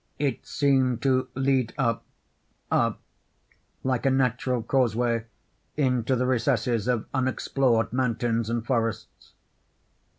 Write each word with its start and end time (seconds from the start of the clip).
It 0.17 0.43
seemed 0.47 1.03
to 1.03 1.27
lead 1.35 1.75
up, 1.77 2.03
up 2.71 2.99
like 3.83 4.03
a 4.03 4.09
natural 4.09 4.63
causeway, 4.63 5.25
into 5.77 6.15
the 6.15 6.25
recesses 6.25 6.87
of 6.87 7.05
unexplored 7.13 7.93
mountains 7.93 8.49
and 8.49 8.65
forests. 8.65 9.33